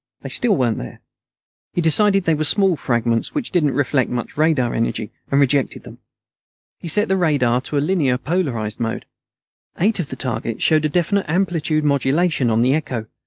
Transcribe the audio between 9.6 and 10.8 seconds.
Eight of the targets